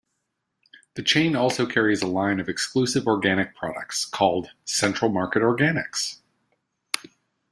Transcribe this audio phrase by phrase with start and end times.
[0.95, 6.21] The chain also carries a line of exclusive organic products called "Central Market Organics".